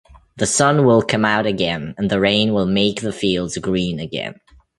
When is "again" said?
1.45-1.93, 3.99-4.33